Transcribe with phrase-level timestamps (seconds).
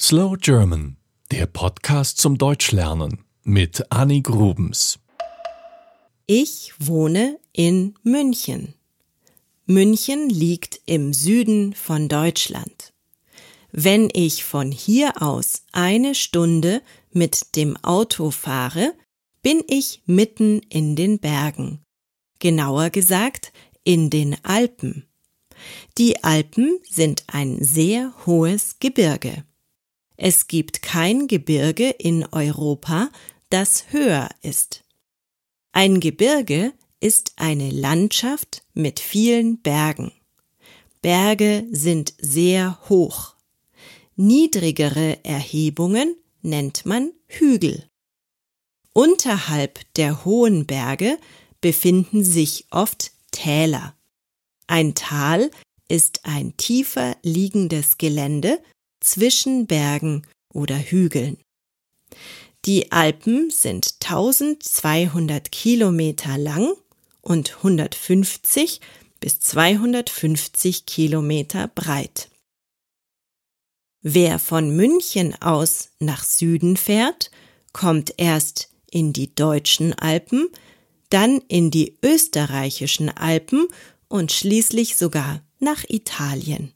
[0.00, 0.96] Slow German,
[1.30, 4.98] der Podcast zum Deutschlernen mit Annie Grubens.
[6.26, 8.74] Ich wohne in München.
[9.66, 12.92] München liegt im Süden von Deutschland.
[13.70, 16.82] Wenn ich von hier aus eine Stunde
[17.12, 18.94] mit dem Auto fahre,
[19.42, 21.84] bin ich mitten in den Bergen.
[22.40, 23.52] Genauer gesagt
[23.84, 25.06] in den Alpen.
[25.98, 29.44] Die Alpen sind ein sehr hohes Gebirge.
[30.16, 33.10] Es gibt kein Gebirge in Europa,
[33.50, 34.84] das höher ist.
[35.72, 40.12] Ein Gebirge ist eine Landschaft mit vielen Bergen.
[41.02, 43.34] Berge sind sehr hoch.
[44.16, 47.88] Niedrigere Erhebungen nennt man Hügel.
[48.92, 51.18] Unterhalb der hohen Berge
[51.60, 53.96] befinden sich oft Täler.
[54.68, 55.50] Ein Tal
[55.88, 58.60] ist ein tiefer liegendes Gelände
[59.04, 60.22] zwischen Bergen
[60.52, 61.38] oder Hügeln.
[62.64, 66.72] Die Alpen sind 1200 Kilometer lang
[67.20, 68.80] und 150
[69.20, 72.30] bis 250 Kilometer breit.
[74.02, 77.30] Wer von München aus nach Süden fährt,
[77.72, 80.48] kommt erst in die deutschen Alpen,
[81.08, 83.66] dann in die österreichischen Alpen
[84.08, 86.73] und schließlich sogar nach Italien.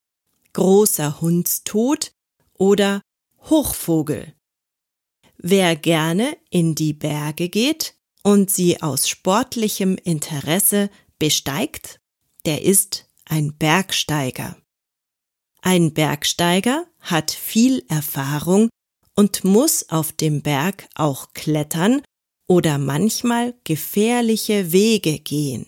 [0.52, 2.12] großer Hundstod
[2.54, 3.00] oder
[3.42, 4.34] Hochvogel.
[5.36, 12.00] Wer gerne in die Berge geht und sie aus sportlichem Interesse besteigt,
[12.44, 14.56] der ist ein Bergsteiger.
[15.62, 18.68] Ein Bergsteiger hat viel Erfahrung
[19.14, 22.02] und muss auf dem Berg auch klettern
[22.46, 25.66] oder manchmal gefährliche Wege gehen.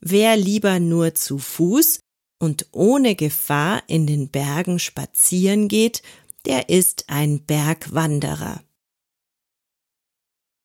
[0.00, 2.00] Wer lieber nur zu Fuß
[2.40, 6.02] und ohne Gefahr in den Bergen spazieren geht,
[6.46, 8.64] der ist ein Bergwanderer.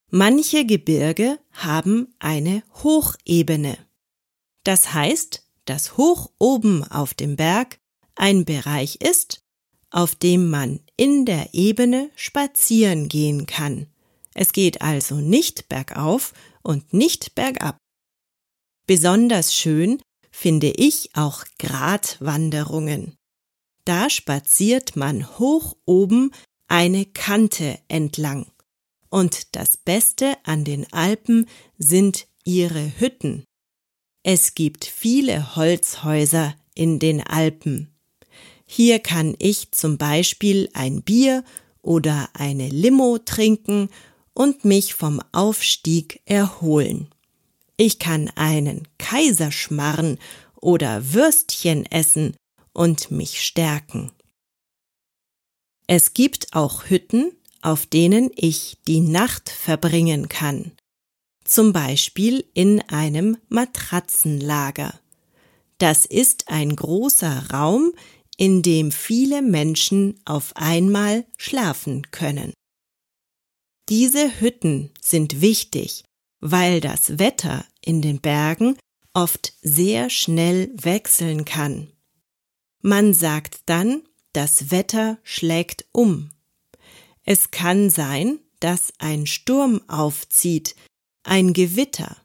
[0.10, 3.78] Manche Gebirge haben eine Hochebene.
[4.64, 7.80] Das heißt, dass hoch oben auf dem Berg
[8.16, 9.44] ein Bereich ist,
[9.90, 13.88] auf dem man in der Ebene spazieren gehen kann.
[14.34, 17.78] Es geht also nicht bergauf und nicht bergab.
[18.88, 20.02] Besonders schön
[20.36, 23.16] finde ich auch Gratwanderungen.
[23.86, 26.32] Da spaziert man hoch oben
[26.68, 28.52] eine Kante entlang.
[29.10, 31.48] Und das Beste an den Alpen
[31.78, 33.46] sind ihre Hütten.
[34.24, 37.96] Es gibt viele Holzhäuser in den Alpen.
[38.66, 41.46] Hier kann ich zum Beispiel ein Bier
[41.82, 43.88] oder eine Limo trinken
[44.34, 47.15] und mich vom Aufstieg erholen.
[47.78, 50.18] Ich kann einen Kaiserschmarren
[50.62, 52.36] oder Würstchen essen
[52.74, 54.12] und mich stärken.
[55.88, 57.32] Es gibt auch Hütten,
[57.62, 60.72] auf denen ich die Nacht verbringen kann.
[61.46, 65.00] zum Beispiel in einem Matratzenlager.
[65.78, 67.94] Das ist ein großer Raum,
[68.38, 72.54] in dem viele Menschen auf einmal schlafen können.
[73.90, 76.04] Diese Hütten sind wichtig,
[76.52, 78.78] weil das Wetter in den Bergen
[79.14, 81.92] oft sehr schnell wechseln kann.
[82.82, 86.30] Man sagt dann, das Wetter schlägt um.
[87.24, 90.76] Es kann sein, dass ein Sturm aufzieht,
[91.24, 92.16] ein Gewitter.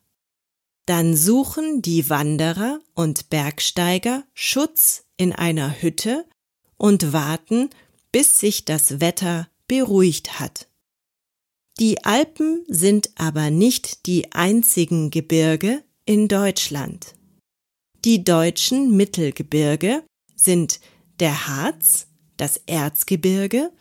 [0.85, 6.27] Dann suchen die Wanderer und Bergsteiger Schutz in einer Hütte
[6.77, 7.71] und warten,
[8.13, 10.70] bis sich das Wetter beruhigt hat.
[11.81, 17.15] Die Alpen sind aber nicht die einzigen Gebirge in Deutschland.
[18.05, 20.05] Die deutschen Mittelgebirge
[20.37, 20.81] sind
[21.21, 22.07] der Harz,
[22.37, 23.73] das Erzgebirge,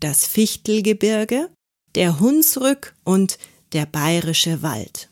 [0.00, 1.50] das Fichtelgebirge,
[1.94, 3.38] der Hunsrück und
[3.72, 5.10] der bayerische Wald.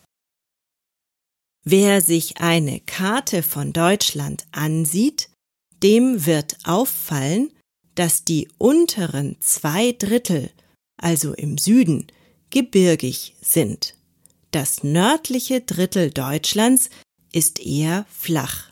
[1.62, 5.28] Wer sich eine Karte von Deutschland ansieht,
[5.82, 7.52] dem wird auffallen,
[7.96, 10.50] dass die unteren zwei Drittel,
[10.96, 12.06] also im Süden,
[12.50, 13.94] gebirgig sind.
[14.50, 16.90] Das nördliche Drittel Deutschlands
[17.32, 18.68] ist eher flach.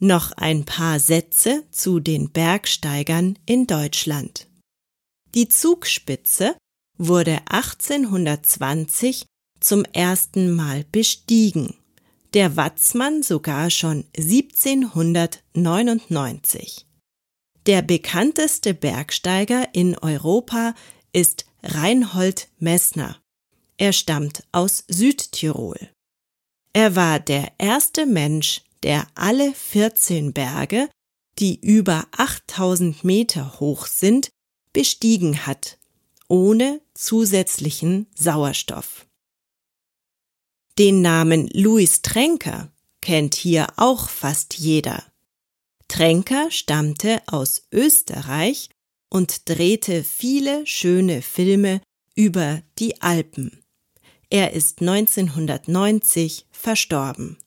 [0.00, 4.46] Noch ein paar Sätze zu den Bergsteigern in Deutschland.
[5.34, 6.56] Die Zugspitze
[6.98, 9.24] wurde 1820
[9.60, 11.74] zum ersten Mal bestiegen,
[12.34, 16.84] der Watzmann sogar schon 1799.
[17.66, 20.74] Der bekannteste Bergsteiger in Europa
[21.12, 23.20] ist Reinhold Messner.
[23.76, 25.78] Er stammt aus Südtirol.
[26.72, 30.88] Er war der erste Mensch, der alle 14 Berge,
[31.38, 34.30] die über 8000 Meter hoch sind,
[34.72, 35.78] bestiegen hat,
[36.28, 39.06] ohne zusätzlichen Sauerstoff.
[40.78, 42.70] Den Namen Louis Tränker
[43.00, 45.04] kennt hier auch fast jeder.
[45.88, 48.68] Tränker stammte aus Österreich
[49.10, 51.80] und drehte viele schöne Filme
[52.14, 53.62] über die Alpen.
[54.30, 57.38] Er ist 1990 verstorben.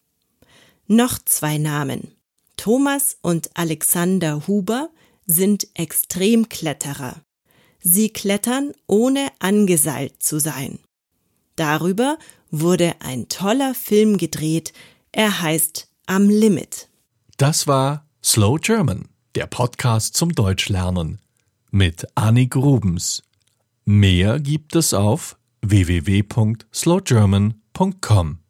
[0.88, 2.16] Noch zwei Namen.
[2.58, 4.90] Thomas und Alexander Huber
[5.25, 7.22] sind Extremkletterer.
[7.80, 10.80] Sie klettern ohne angeseilt zu sein.
[11.56, 12.18] Darüber
[12.50, 14.74] wurde ein toller Film gedreht.
[15.12, 16.90] Er heißt Am Limit.
[17.38, 21.22] Das war Slow German, der Podcast zum Deutschlernen
[21.71, 23.23] mit Annik Rubens.
[23.85, 28.40] Mehr gibt es auf www.slowgerman.com.